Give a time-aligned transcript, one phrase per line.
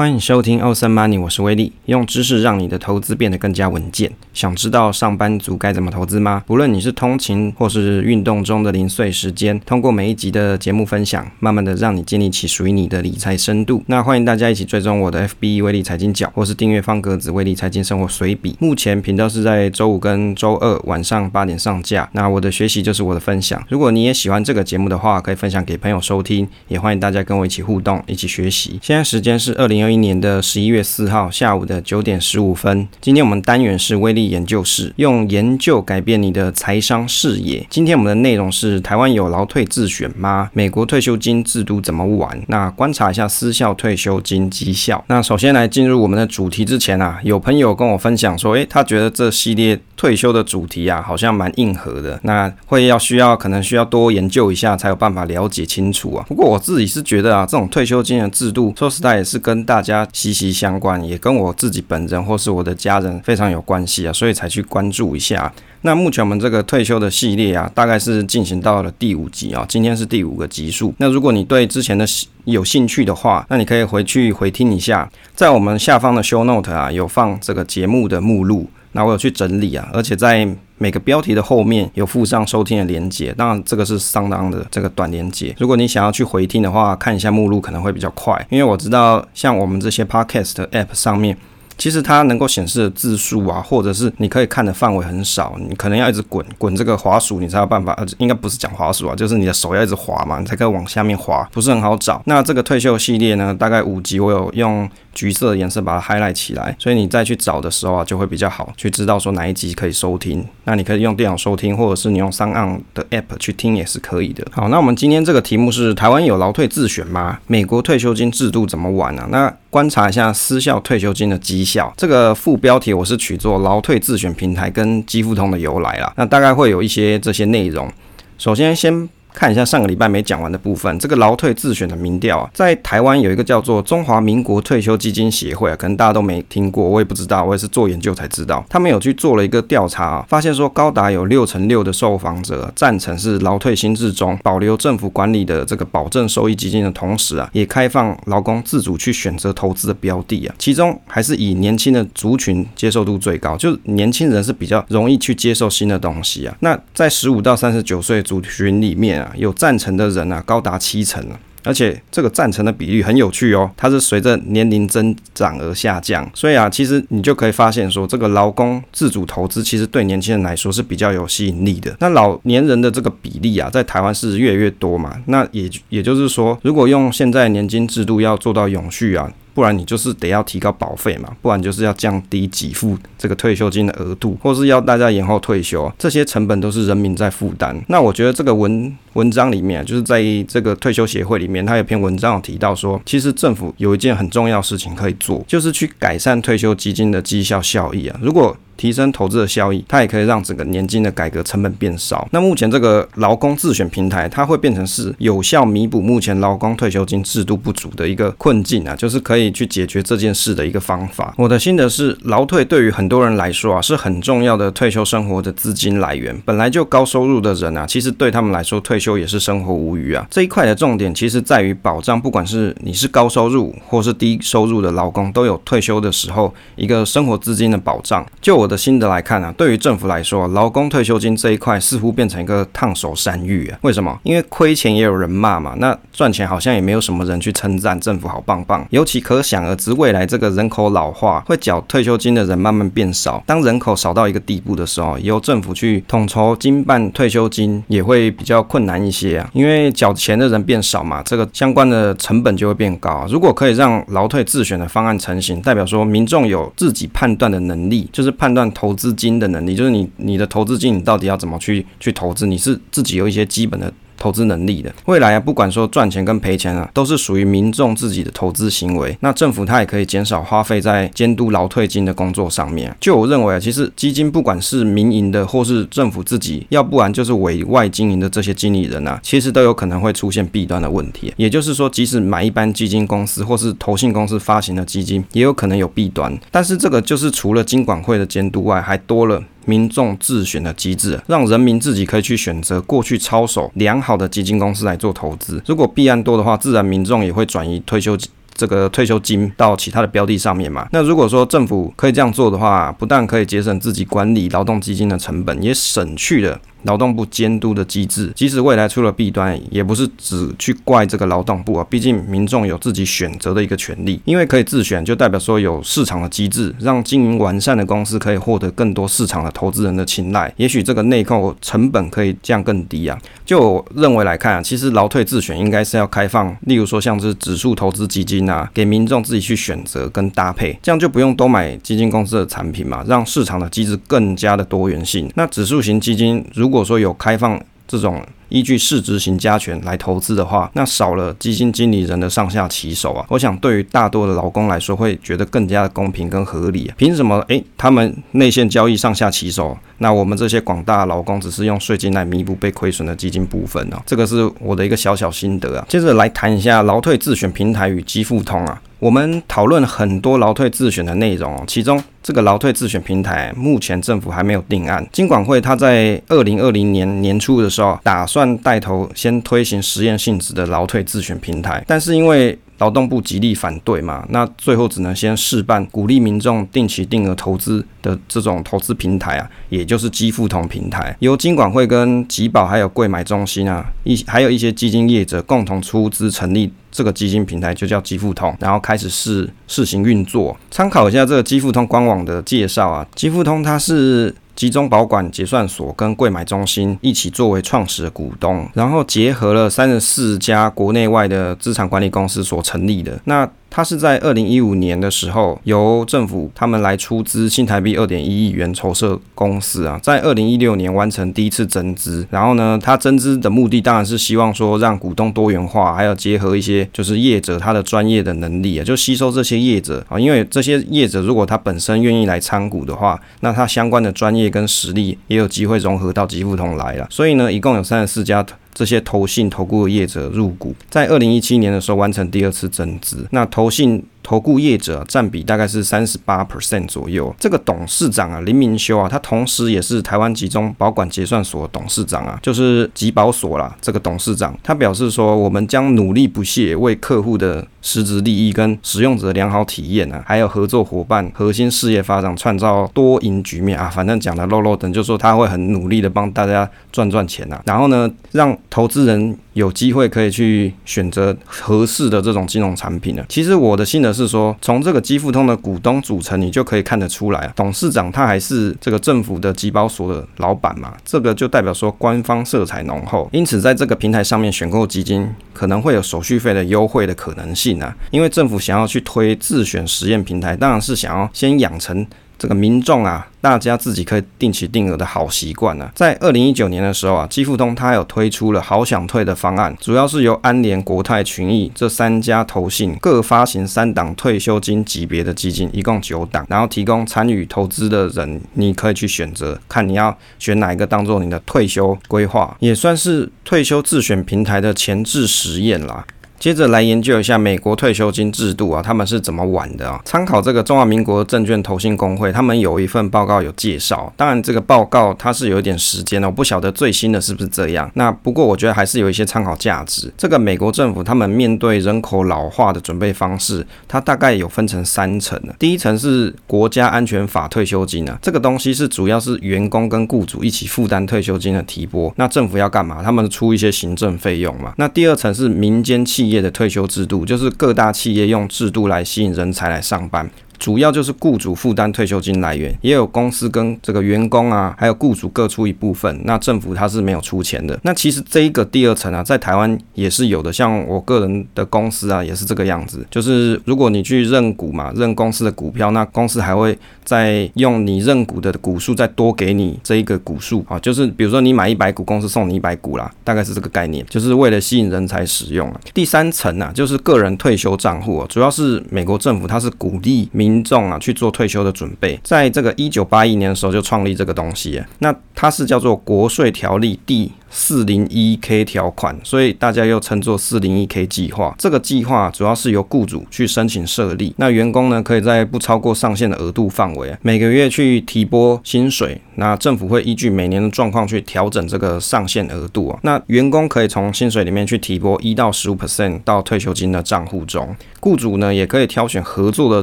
[0.00, 4.10] 欢迎收听欧森 Money，我是威力，用知识让你的投资变得更加稳健。
[4.40, 6.42] 想知道上班族该怎么投资吗？
[6.46, 13.84] 不论你是通勤或是运动中的零碎时间，通过每一集的节目分享，慢慢的让你建立起属于你的理财深度。
[13.88, 18.56] 那欢迎大家一起追踪我的 FB 威利财经角，或是订阅方格子威利财经生活随笔。
[18.58, 22.08] 目前频道是在周五跟周二晚上八点上架。
[22.12, 23.62] 那我的学习就是我的分享。
[23.68, 28.78] 如果你也喜欢这个节目的话，可以分享给朋友收听，也欢迎大家跟我一起互动，一起学习。
[28.80, 32.88] 现在时间是二零二一年的十一月四号下午的九点十五分。
[33.02, 37.66] 今天我们单元是威利研究室，用研究改变你的财商视野。
[37.68, 40.48] 今天我们的内容是：台湾有劳退自选吗？
[40.54, 42.40] 美国退休金制度怎么玩？
[42.48, 45.04] 那观察一下私校退休金绩效。
[45.08, 52.18] 那首先来进入我们的主题之前啊，有朋友跟我分享说，诶，他觉得这系列退休的主题啊，好像蛮硬核的。
[52.22, 56.24] 那会要需要可能需要多研究一下，才有办法了解清楚啊。
[56.28, 60.06] 不过我自己是觉得啊，这种退休金的制度，说实在也是跟大家。
[60.12, 65.52] 息息相关，也跟我自己本人或是我的家人非常有关系啊，所以才去关注一下。
[65.82, 70.94] 那目前我们这个退休的系列啊，大概是进行到了第五集啊，今天是第五个集数。
[70.98, 72.04] 那如果你对之前的
[72.44, 78.68] 有兴趣的话，那你可以回去回听一下，在我们下方的 show note 啊，有放这个节目的目录。
[78.92, 85.54] 那我有去整理啊，而且在每个标题的后面有附上收听的连接，当然这个是相当的这个短连接。
[85.58, 91.34] 如果你想要去回听的话，看一下目录可能会比较快，因为我知道像我们这些 podcast app 上面。
[91.80, 97.94] 其实它能够显示的字数啊，或者是你可以看的范围很少，你可能要一直滚滚这个滑鼠，你才有办法。
[97.94, 102.20] 呃，应该不是讲滑鼠啊，就是你的手要一直滑嘛，你才可以往下面滑，不是很好找。
[102.26, 110.46] 那这个退休系列呢，大概五集，我有用橘色的颜色把它 highlight 起来，所以你再去找的时候啊，就会比较好去知道说哪一集可以收听。
[110.64, 114.46] 那你可以用电脑收听，或者是你用 SoundOn 的 app 去听也是可以的。
[114.52, 117.38] 好，那我们今天这个题目是台湾有劳退自选吗？
[117.46, 119.28] 美国退休金制度怎么玩呢、啊？
[119.30, 126.12] 那观察一下私校退休金的绩效，这个副标题我是取作“劳退自选平台跟基富通的由来”啦。
[126.16, 127.90] 那大概会有一些这些内容。
[128.38, 129.08] 首先，先。
[129.32, 159.19] 看一下上个礼拜没讲完的部分，这个劳退自选的民调啊，在台湾有一个叫做中华民国退休基金协会啊，可能大家都没听过，我也不知道，我也是做研究才知道，他们有去做了一个调查啊，发现说高达有六成六的受访者赞成是劳退新制中保留政府管理的这个保证收益基金的同时啊，也开放劳工自主去选择投资的标的啊，其中还是以年轻的族群接受度最高，就年轻人是比较容易去接受新的东西啊，那在十五到三十九岁族群里面。
[159.36, 161.24] 有赞成的人啊，高达七成。
[161.62, 171.94] 而且这个赞成的比率很有趣哦，它是随着年龄增长而下降，所以啊，其实你就可以发现说，这个劳工自主投资其实对年轻人来说是比较有吸引力的。
[172.00, 187.78] 那老年人的这个比例啊，在台湾是越来越多嘛，那也也就是说，如果用现在年金制度要做到永续啊，不然你就是得要提高保费嘛，不然就是要降低给付这个退休金的额度，或是要大家延后退休，这些成本都是人民在负担。
[187.86, 198.18] 那我觉得这个文文章里面，就是在这个退休协会里面，他有篇文章有提到说，其实政府有一件很重要的事情可以做，就是去改善退休基金的绩效效益啊。
[198.22, 202.26] 如果提升投资的效益，它也可以让整个年金的改革成本变少。
[202.32, 211.34] 那目前这个劳工自选平台，它会变成是有效弥补目前劳工退休金制度不足的一个困境啊，就是可以去解决这件事的一个方法。
[211.36, 216.34] 我的心得是，劳退对于很多人来说啊，是很重要的退休生活的资金来源。
[216.46, 220.26] 本来就高收入的人啊，其实对他们来说，退休也是生活无余啊。
[220.30, 228.24] 这一块的重点其实在于保障，不管是你是高收入或是低收入的劳工，都有退休的时候一个生活资金的保障。
[228.40, 233.78] 就我的心得来看啊，对于政府来说，劳工退休金这一块似乎变成一个烫手山芋啊。
[233.82, 234.18] 为什么？
[234.22, 238.86] 因为亏钱也有人骂嘛，那赚钱好像也没有什么人去称赞政府好棒棒。
[238.90, 243.42] 尤其可想而知，未来这个人口老化，会缴退休金的人慢慢变少。
[243.44, 249.50] 当人口少到一个地步的时候，由政府去统筹经办退休金也会比较困难一些啊。
[249.52, 253.26] 因为缴钱的人变少嘛，这个相关的成本就会变高。
[253.28, 262.46] 如果可以让劳退自选的方案成型，代表说民众有自己判断的能力，就是判断投资金的能力，就是你你的投资金，你到底要怎么去去投资？
[262.46, 263.92] 你是自己有一些基本的。
[264.20, 269.16] 投资能力的未来啊，不管说赚钱跟赔钱啊，都是属于民众自己的投资行为。
[269.20, 272.94] 那政府它也可以减少花费在监督劳退金的工作上面。
[273.00, 281.32] 就我认为啊，其实基金不管是民营的或是政府自己，要不然就是委外经营的这些经理人啊，其实都有可能会出现弊端的问题。
[281.38, 286.38] 也就是说，即使买一般基金公司或是投信公司发行的基金，也有可能有弊端。
[286.50, 289.42] 但是这个就是除了金管会的监督外，还多了。
[289.64, 295.62] 民众自选的机制，让人民自己可以去选择过去操守良好的基金公司来做投资。
[295.66, 298.16] 如果弊案多的话，自然民众也会转移退休
[298.54, 300.86] 这个退休金到其他的标的上面嘛。
[300.92, 306.60] 那如果说政府可以这样做的话，不但可以节省自己管理劳动基金的成本，也省去了。
[306.82, 311.86] 劳动部监督的机制，即使未来出了弊端，也不是只去怪这个劳动部啊。
[311.88, 320.52] 毕竟民众有自己选择的一个权利，因为可以自选，就代表说有市场的机制，让经营完善的公司可以获得更多市场的投资人的青睐。
[320.56, 323.18] 也许这个内扣成本可以降更低啊。
[323.44, 335.30] 就我认为来看啊，其实劳退自选应该是要开放，例如说像是指数投资基金啊，给民众自己去选择跟搭配，这样就不用都买基金公司的产品嘛，让市场的机制更加的多元性。
[335.34, 346.94] 那指数型基金如如果说有开放这种依据市值型加权来投资的话，那少了基金经理人的上下其手啊，我想对于大多的劳工来说会觉得更加的公平跟合理啊。
[346.96, 347.44] 凭什么？
[347.48, 354.00] 诶，他们内线交易上下其手，那我们这些广大劳工只是用税金来弥补被亏损的基金部分啊。
[354.06, 355.84] 这个是我的一个小小心得啊。
[355.88, 358.80] 接着来谈一下劳退自选平台与基富通啊。
[359.00, 365.04] 我们讨论很多劳退自选的内容，其中这个劳退自选平台目前政府还没有定案。
[365.10, 390.58] 金管会他在二零二零年年初的时候，打算带头先推行实验性质的劳退自选平台，但是因为劳动部极力反对嘛，那最后只能先试办鼓励民众定期定额投资的这种投资平台啊，也就是基富通平台，由金管会跟集保还有柜买中心啊，一还有一些基金业者共同出资成立这个基金平台，就叫基富通，然后开始试试行运作。
[390.70, 394.34] 参考一下这个基富通官网的介绍啊，基富通它是。
[394.60, 403.18] 集中保管结算所跟柜买中心一起作为创始股东，然后结合了三十四家国内外的资产管理公司所成立的。
[403.24, 428.44] 那它是在二零一五年的时候，由政府他们来出资新台币二点一亿元筹设公司啊，在二零一六年完成第一次增资，然后呢，它增资的目的当然是希望说让股东多元化，还有结合一些就是业者他的专业的能力啊，就吸收这些业者啊，因为这些业者如果他本身愿意来参股的话，那他相关的专业跟实力也有机会融合到基富通来了，所以呢，一共有三十四家。
[428.72, 433.26] 这些投信投顾的业者入股，在二零一七年的时候完成第二次增资。
[433.30, 437.34] 那投信投顾业者占比大概是三十八 percent 左右。
[437.36, 443.76] 这个董事长啊，林明修啊，他同时也是台湾集中保管结算所董事长啊，就是集保所啦。
[443.80, 453.88] 这个董事长他表示说，我们将努力不懈为客户的实质利益跟使用者的良好体验啊，还有合作伙伴核心事业发展创造多赢局面啊。
[453.92, 457.60] 反正讲的漏漏等，就说他会很努力的帮大家赚赚钱啊。
[457.66, 463.24] 然后呢，让投资人有机会可以去选择合适的这种金融产品呢。
[463.28, 473.28] 其实我的心得是说，从这个基富通的股东组成，你就可以看得出来啊，董事长他还是这个政府的集保所的老板嘛，这个就代表说官方色彩浓厚。
[473.32, 477.96] 因此，在这个平台上面选购基金，可能会有手续费的优惠的可能性啊。
[478.10, 482.06] 因为政府想要去推自选实验平台，当然是想要先养成。
[482.40, 485.90] 这个民众啊，大家自己可以定期定额的好习惯呢。
[485.94, 506.06] 在二零一九年的时候啊，基富通它有推出了好想退的方案，主要是由安联、国泰、群益这三家投信各发行三档退休金级别的基金，一共九档，然后提供参与投资的人，你可以去选择，看你要选哪一个当做你的退休规划，也算是退休自选平台的前置实验啦。
[506.40, 510.00] 接着来研究一下美国退休金制度啊，他们是怎么玩的啊？
[510.06, 514.10] 参考这个中华民国证券投信公会，他们有一份报告有介绍。
[514.16, 517.90] 当然，这个报告它是有一点时间的，我不晓得最新的是不是这样。
[517.92, 520.10] 那不过我觉得还是有一些参考价值。
[520.16, 525.54] 这个美国政府他们面对人口老化的准备方式，它大概有分成三层的。
[525.58, 532.10] 第一层是国家安全法退休金啊，这个东西是主要是员工跟雇主一起负担退休金的提拨。
[532.16, 533.02] 那政府要干嘛？
[533.02, 534.72] 他们出一些行政费用嘛。
[534.78, 536.40] 那第二层是民间企业。
[536.40, 540.30] 的退休制度，就是各大企业用制度来吸引人才来上班。
[540.60, 546.20] 主要就是雇主负担退休金来源，也有公司跟这个员工啊，还有雇主各出一部分。
[546.24, 547.80] 那政府它是没有出钱的。
[547.82, 550.52] 那其实这一个第二层啊，在台湾也是有的。
[550.52, 553.04] 像我个人的公司啊，也是这个样子。
[553.10, 560.78] 就是如果你去认股嘛，认公司的股票，那公司还会再用你认股的股数再多给你这一个股数啊。
[560.80, 565.80] 就是比如说你买一百股，公司送你一百股啦，大概是这个概念，就是为了吸引人才使用啊。
[565.94, 581.54] 第三层啊，就是个人退休账户啊，主要是美国政府它是鼓励民民众啊去做退休的准备，在这个一九八一年的时候就创立这个东西，那它是叫做国税条例第四零一 K 条款，所以大家又称作四零一 K 计划。
[581.58, 589.20] 这个计划主要是由雇主去申请设立，那员工呢，可以在不超过上限的额度范围，每个月去提拨薪水。
[589.36, 592.98] 那政府会依据每年的状况去调整这个上限额度啊。
[593.02, 599.82] 那员工可以从薪水里面去提拨一到十五 percent 到退休金的账户中，雇主呢也可以挑选合作的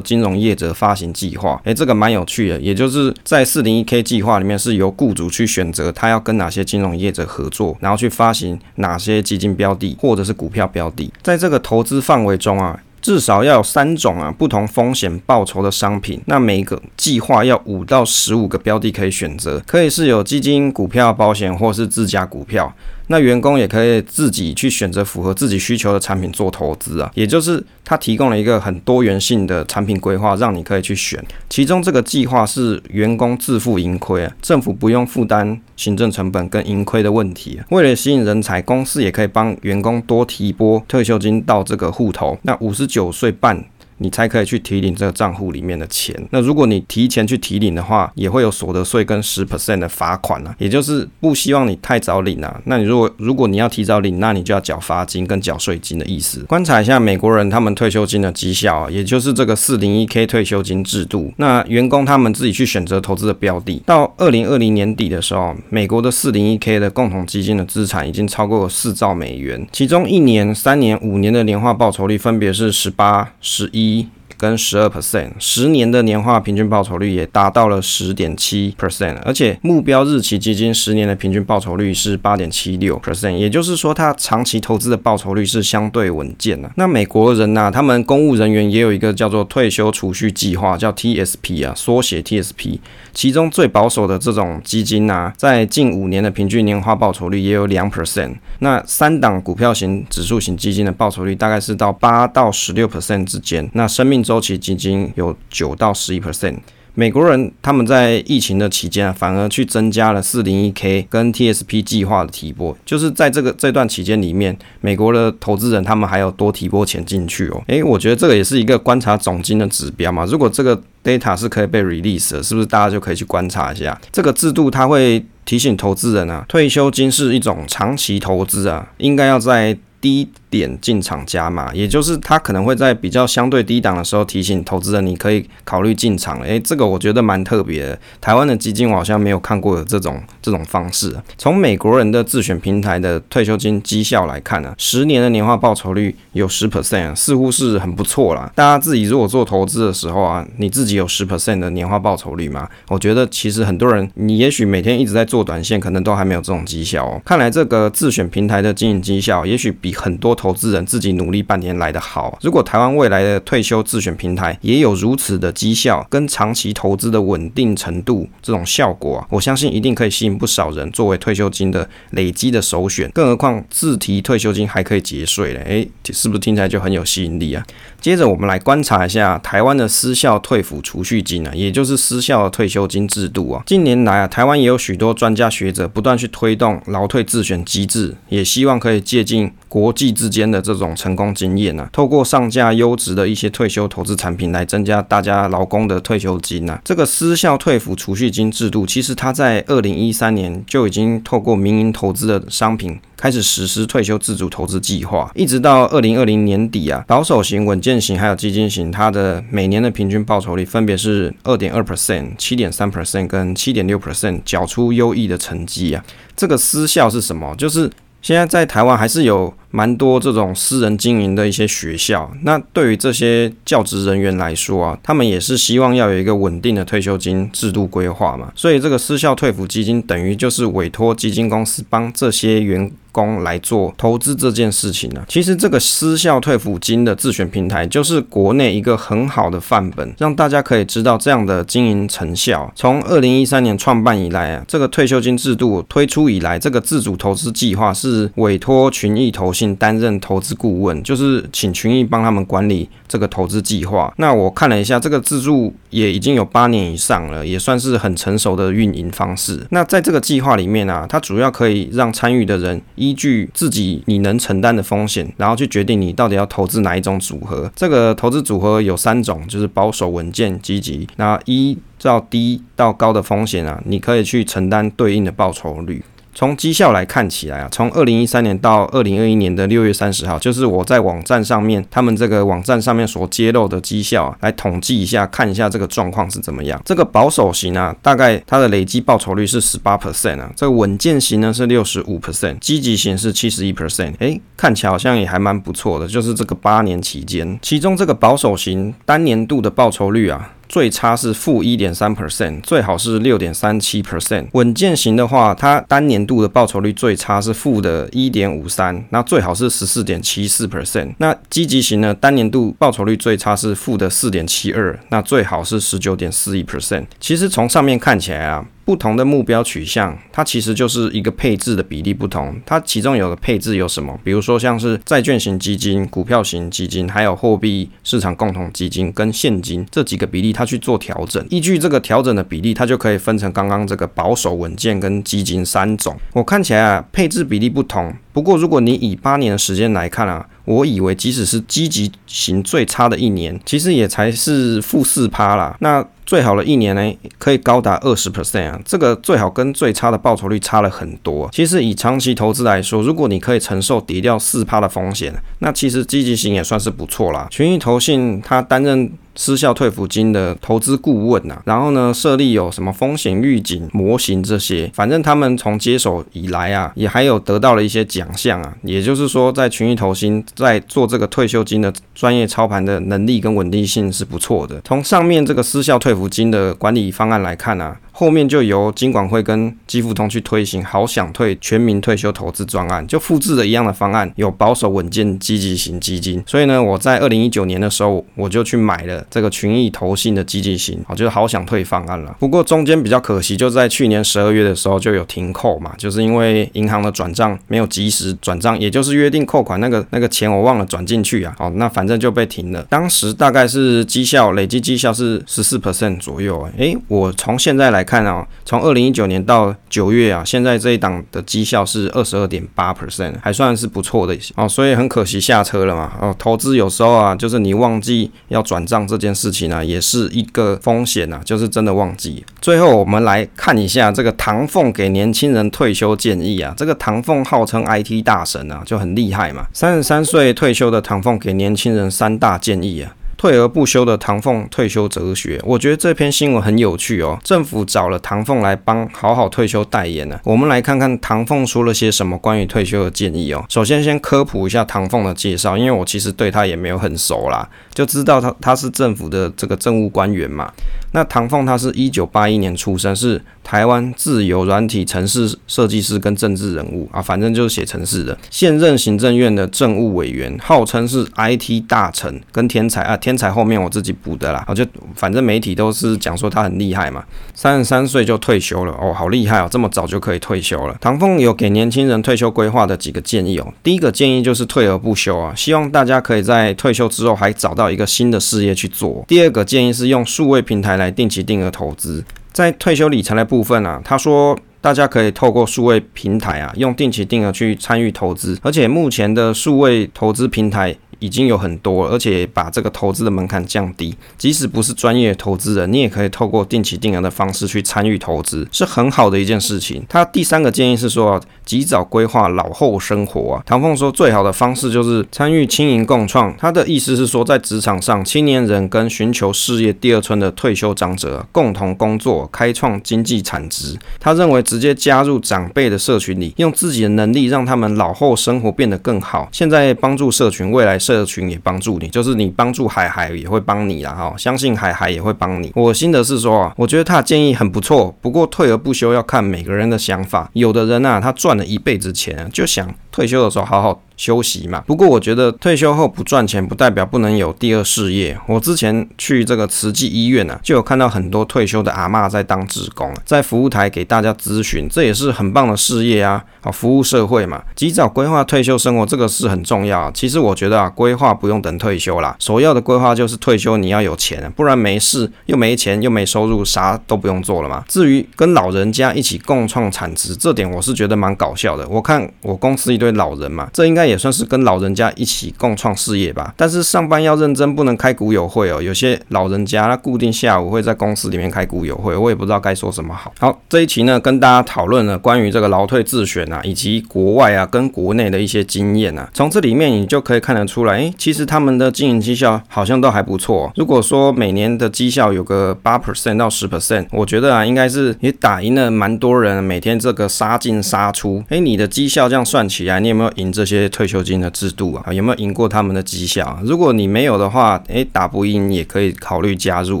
[0.00, 1.60] 金融业者发行计划。
[1.64, 12.78] 诶，这个蛮有趣的，也就是在四零一 K 计划里面是由雇主去选择他要跟哪些金融业者合作，做然后去发行哪些基金标的或者是股票标的，在这个投资范围中啊。
[13.00, 22.70] 至少要有三种啊不同风险报酬的商品，那每一个计划要五到十五个标的可以选择，可以是有基金、股票、保险或是自家股票。
[23.08, 31.22] 那员工也可以自己去选择符合自己需求的产品做投资啊，也就是他提供了一个很多元性的产品规划，让你可以去选。
[31.48, 37.60] 其中这个计划是员工自负盈亏啊，政府不用负担行政成本跟盈亏的问题。
[37.70, 42.38] 为了吸引人才，公司也可以帮员工多提拨退休金到这个户头。
[42.42, 43.64] 那五十九岁半。
[43.98, 46.14] 你才可以去提领这个账户里面的钱。
[46.30, 52.60] 那如果你提前去提领的话，也会有所得税跟十 percent 的罚款啊，也就是不希望你太早领啊。
[52.64, 56.40] 那你如果如果你要提早领，那你就要缴罚金跟缴税金的意思。
[56.44, 61.32] 观察一下美国人他们退休金的绩效啊，也就是这个四零一 K 退休金制度。
[61.36, 73.87] 那员工他们自己去选择投资的标的，到二零二零年底的时候，美国的四零一 K 的共同基金的资产已经超过了四兆美元，其中一年、三年、五年的年化报酬率分别是十八、十一。
[73.88, 86.70] 一跟十二 percent，十年的年化平均报酬率也达到了十点七 percent，而且目标日期基金十年的平均报酬率是八点七六 percent，也就是说，它长期投资的报酬率是相对稳健的。
[86.76, 92.78] 那美国人呐、他们公务人员也有一个叫做退休储蓄计划，叫 TSP 啊，缩写 TSP，
[93.18, 98.32] 其中最保守的这种基金啊，在近五年的平均年化报酬率也有两 percent。
[98.60, 103.68] 那三档股票型指数型基金的报酬率大概是到八到十六 percent 之间。
[103.72, 106.58] 那生命周期基金有九到十一 percent。
[106.98, 117.62] 美国人他们在疫情的期间啊，反而去增加了四零一 K 跟 TSP 计划的提拨，就是在这个这段期间里面，美国的投资人他们还有多提拨钱进去哦。
[117.68, 120.24] 诶，我觉得这个也是一个观察总金的指标嘛。
[120.24, 124.68] 如果这个 data 是可以被 release 的，是不是大家就可以去观察一下这个制度？
[124.68, 136.40] 它会提醒投资人啊，退休金是一种长期投资啊，应该要在低点进场加码，也就是他可能会在比较相对低档的时候提醒投资人，你可以考虑进场。
[136.40, 137.98] 诶，这个我觉得蛮特别的。
[138.20, 141.16] 台湾的基金我好像没有看过的这种这种方式。
[141.36, 148.50] 从美国人的自选平台的退休金绩效来看呢，十年的年化报酬率有十 percent，似乎是很不错啦。
[148.54, 152.68] 大家自己如果做投资的时候啊，你自己有十 percent 的年化报酬率吗？
[152.88, 157.20] 我觉得其实很多人，你也许每天一直在做短线，可能都还没有这种绩效哦。
[157.24, 162.38] 看来这个自选平台的经营绩效，也许比很多投资人自己努力半天来得好。
[162.40, 173.10] 如果台湾未来的退休自选平台也有如此的绩效跟长期投资的稳定程度这种效果啊，我相信一定可以吸引不少人作为退休金的累积的首选。
[173.10, 177.64] 更何况自提退休金还可以节税嘞，诶，是不是听起来就很有吸引力啊？
[178.00, 183.62] 接着我们来观察一下台湾的私校退抚储蓄金啊，也就是私校的退休金制度啊。
[183.66, 196.80] 近年来啊，台湾也有许多专家学者不断去推动劳退自选机制，也希望可以借鉴国际之间的这种成功经验啊，透过上架优质的一些退休投资产品来增加大家劳工的退休金啊。
[196.84, 202.98] 这个私校退抚储蓄金制度，其实它在二零一三年就已经透过民营投资的商品。
[203.20, 216.04] 开始实施退休自主投资计划，一直到二零二零年底啊，保守型、稳健型还有基金型，它的每年的平均报酬率分别是二点二 percent、七点三 percent 跟七点六 percent，缴出优异的成绩啊。
[216.36, 217.52] 这个私校是什么？
[217.56, 217.90] 就是
[218.22, 222.30] 现在在台湾还是有蛮多这种私人经营的一些学校。
[222.42, 228.52] 那对于这些教职人员来说啊，他们也是希望要有一个稳定的退休金制度规划嘛。
[228.54, 242.70] 所以这个私校退抚基金等于就是委托基金公司帮这些员工来做投资这件事情呢，其实这个私校退抚金的自选平台就是国内一个很好的范本，让大家可以知道这样的经营成效。
[242.76, 254.12] 从二零一三年创办以来啊，这个退休金制度推出以来，这个自主投资计划是委托群益投信担任投资顾问，就是请群益帮他们管理这个投资计划。
[254.18, 259.66] 那我看了一下，这个自助也已经有八年以上了，也算是很成熟的运营方式。
[259.70, 267.70] 那在这个计划里面啊，它主要可以让参与的人依据自己你能承担的风险，然后去决定你到底要投资哪一种组合。
[267.74, 271.08] 这个投资组合有三种，就是保守、稳健、积极。
[271.16, 276.04] 那依照低到高的风险啊，你可以去承担对应的报酬率。
[276.38, 286.80] 从绩效来看起来啊，从二零一三年到二零二一年的六月三十号，就是我在网站上面，他们这个网站上面所揭露的绩效啊，来统计一下，看一下这个状况是怎么样。
[286.84, 300.52] 这个保守型啊，大概它的累计报酬率是十八 percent 啊，这个稳健型呢是六十五 percent，积极型是七十一 percent，哎，看起来好像也还蛮不错的，就是这个八年期间，其中这个保守型单年度的报酬率啊。
[300.68, 304.46] 最差是负一点三 percent，最好是六点三七 percent。
[304.52, 311.14] 稳健型的话，它单年度的报酬率最差是负的一点五三，那最好是十四点七四 percent。
[311.18, 317.06] 那积极型呢，单年度报酬率最差是负的四点七二，那最好是十九点四一 percent。
[317.18, 318.66] 其实从上面看起来啊。
[318.88, 322.58] 不同的目标取向，它其实就是一个配置的比例不同。
[322.64, 324.18] 它其中有个配置有什么？
[324.24, 331.46] 比如说像是债券型基金、股票型基金，还有货币市场共同基金跟现金这几个比例，它去做调整。
[331.50, 336.16] 依据这个调整的比例，它就可以分成刚刚这个保守、稳健跟基金三种。
[336.32, 338.10] 我看起来啊，配置比例不同。
[338.32, 345.76] 不过如果你以八年的时间来看啊，我以为即使是积极型最差的一年，其实也才是负四趴啦。
[345.80, 351.48] 那最好的一年呢，可以高达二十 percent 啊，这个最好跟最差的报酬率差了很多。
[351.50, 357.48] 其实以长期投资来说，如果你可以承受跌掉四趴的风险，那其实积极型也算是不错啦。
[357.50, 359.10] 群益投信它担任。
[359.40, 368.74] 失效退抚金的投资顾问呐，然后呢，设立有什么风险预警模型这些，反正他们从接手以来啊，也还有得到了一些奖项啊。
[368.82, 374.80] 也就是说，在群益投信在做这个退休金的专业操盘的能力跟稳定性是不错的。
[374.82, 377.96] 从上面这个失效退抚金的管理方案来看呢。
[378.18, 386.42] 后面就由金管会跟基富通去推行好想退全民退休投资专案，就复制了一样的方案，有保守稳健积极型基金。
[386.44, 392.34] 所以呢，我在二零一九年的时候，我就去买了这个群益投信的积极型，好，就是好想退方案了。
[392.40, 402.82] 不过中间比较可惜，就在去年十二月的时候就有停扣嘛，就是因为银行的转账没有及时转账，也就是约定扣款那个那个钱我忘了转进去啊，好，那反正就被停了。
[402.90, 408.07] 当时大概是绩效累计绩效是十四 percent 左右，诶、我从现在来。
[408.08, 414.66] 看啊，从二零一九年到九月啊，现在这一档的绩效是二十二点八 percent，还算是不错的哦。
[414.66, 416.12] 所以很可惜下车了嘛。
[416.18, 422.42] 哦，投资有时候啊，就是你忘记要转账这件事情呢、啊，也是一个风险啊，就是真的忘记。
[422.62, 429.66] 最后我们来看一下这个唐凤给年轻人退休建议啊，这个唐凤号称 IT 大神啊，就很厉害嘛。
[429.74, 433.12] 三十三岁退休的唐凤给年轻人三大建议啊。
[433.38, 437.38] 退而不休的唐凤退休哲学，我觉得这篇新闻很有趣哦。
[437.44, 443.64] 政府找了唐凤来帮好好退休代言呢、我们来看看唐凤说了些什么关于退休的建议哦。
[443.68, 450.72] 首先，先科普一下唐凤的介绍，因为我其实对他也没有很熟啦，就知道他他是政府的这个政务官员嘛。
[451.12, 458.36] 那唐凤他是一九八一年出生，是台湾自由软体城市设计师跟政治人物啊，反正就是写城市的。
[458.50, 463.16] 现任行政院的政务委员，号称是 IT 大臣跟天才啊。
[463.16, 470.96] 天才后面我自己补的啦，啊就反正媒体都是讲说他很厉害嘛，三十三岁就退休了哦，好厉害哦，这么早就可以退休了。
[471.00, 479.24] 唐凤有给年轻人退休规划的几个建议哦，第一个建议就是退而不休啊，希望大家可以在退休之后还找到一个新的事业去做。
[479.26, 490.94] 第二个建议是用数位平台来定期定额投资，在退休理财的部分啊，他说大家可以透过数位平台啊，用定期定额去参与投资，而且目前的数位投资平台。
[491.20, 500.04] 已经有很多，而且把这个投资的门槛降低，即使不是专业投资人，你也可以透过定期定额的方式去参与投资，是很好的一件事情。
[500.08, 503.62] 他第三个建议是说，及早规划老后生活啊。
[503.66, 506.54] 唐凤说，最好的方式就是参与青银共创。
[506.56, 513.98] 他的意思是说，在职场上，青年人跟寻求事业第二春的退休长者共同工作，开创经济产值。
[514.20, 519.48] 他认为，直接加入长辈的社群里，用自己的能力让他们老后生活变得更好。
[519.50, 520.96] 现在帮助社群，未来。
[521.08, 525.72] 社群也帮助你，就是你帮助海海也会帮你啦哈，相信海海也会帮你。
[525.74, 530.50] 我心得是说啊，我觉得他的建议很不错，不过退而不休要看每个人的想法。
[530.52, 534.02] 有的人啊，他赚了一辈子钱，就想退休的时候好好。
[534.18, 538.36] 休息嘛，不过我觉得退休后不赚钱不代表不能有第二事业。
[538.46, 546.44] 我之前去这个慈济医院啊，就有看到很多退休的阿嬷在当志工，在服务台给大家咨询，这也是很棒的事业啊！
[546.60, 550.10] 好，服务社会嘛，及早规划退休生活，这个是很重要。
[550.10, 557.84] 其实我觉得啊，规划不用等退休啦，首要的规划就是退休你要有钱，不然没事又没钱又没收入，啥都不用做了嘛。
[557.86, 561.86] 至于跟老人家一起共创产值，这点我是觉得蛮搞笑的。
[561.88, 564.07] 我看我公司一堆老人嘛，这应该。
[564.08, 566.54] 也算是跟老人家一起共创事业吧。
[566.56, 568.80] 但是上班要认真，不能开股友会哦。
[568.80, 573.32] 有些老人家他固定下午会在公司里面开股友会，我也不知道该说什么好。
[573.38, 579.28] 好，这一期呢，跟大家讨论了关于这个劳退自选啊，以及国外啊跟国内的一些经验啊。
[579.34, 583.72] 从这里面你就可以看得出来，哎，其实他们的经营绩效好像都还不错。
[583.76, 589.62] 如果说每年的绩效有个八 percent 到十 percent，我觉得啊，应该是也打赢了蛮多人。
[589.62, 595.12] 每天这个杀进杀出，哎，你的绩效这样算起来，你有没有赢这些退休金的制度啊？
[595.12, 596.60] 有没有赢过他们的绩效啊？
[596.62, 600.00] 如果你没有的话，哎，打不赢也可以考虑加入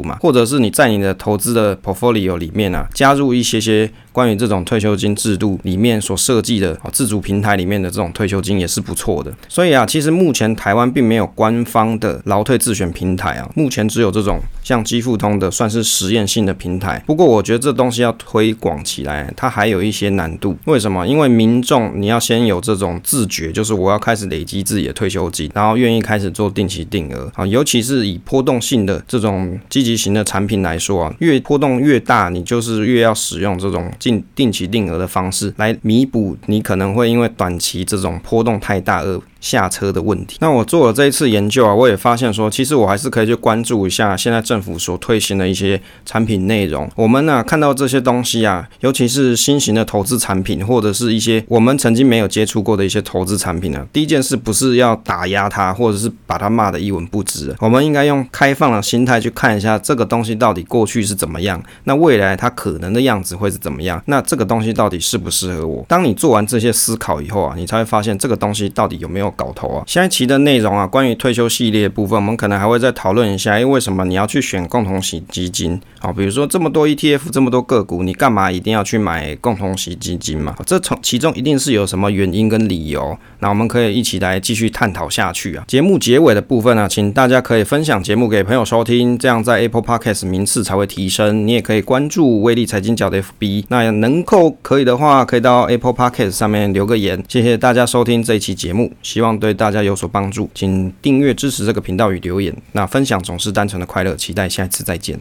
[0.04, 3.90] 嘛，或者是你在你的投资的 portfolio 里面啊，加入一些些。
[4.18, 17.00] 关于这种退休金制度里面所设计的自主平台里面的这种退休金也是不错的，所以啊，其实目前台湾并没有官方的劳退自选平台啊，目前只有这种像基富通的算是实验性的平台。
[17.06, 20.56] 不过我觉得这东西要推广起来，它还有一些难度。
[20.64, 21.06] 为什么？
[21.06, 33.88] 因为民众你要先有这种自觉，就是我要开始累积自己的退休金，然后愿意开始做定期定额啊，尤其是以波动性的这种积极型的产品来说啊，越波动越大，你就是越要使用这种。
[34.08, 40.38] 定定期定额的方式来弥补你可能会因为短期这种波动太大而下车的问题。
[40.40, 46.90] 那我做了这一次研究啊，我也发现说，其实我还是可以去关注一下现在政府所推行的一些产品内容。
[46.96, 57.54] 我们呢、看到这些东西啊，尤其是新型的投资产品，或者是一些我们曾经没有接触过的一些投资产品呢、第一件事不是要打压它，或者是把它骂得一文不值。
[57.60, 64.02] 我们应该用开放的心态去看一下这个东西到底过去是怎么样，那未来它可能的样子会是怎么样？
[64.06, 65.84] 那这个东西到底适不适合我？
[65.88, 69.27] 当你做完这些思考以后啊，你才会发现这个东西到底有没有。
[69.30, 69.84] 搞头啊！
[69.86, 75.80] 下一期的内容啊，关于退休系列的部分，我们可能还会再讨论一下，因为为什么你要去选共同型基金？
[76.00, 80.54] 好，比如说这么多 ETF，这么多个股，你干嘛一定要去买共同型基金嘛？
[80.66, 83.16] 这从其中一定是有什么原因跟理由。
[83.40, 85.64] 那我们可以一起来继续探讨下去啊。
[85.66, 91.46] 节目结尾的部分呢，请大家可以分享节目给朋友收听，这样在 Apple Podcast 名次才会提升。
[91.46, 97.22] 你也可以关注威利财经角的 FB，那能够可以的话，可以到 Apple Podcast 上面留个言。
[97.28, 98.92] 谢谢大家收听这一期节目。
[99.18, 102.54] 希望对大家有所帮助，请订阅支持这个频道与留言。
[102.70, 105.16] 那分享总是单纯的快乐，期待下一次再见。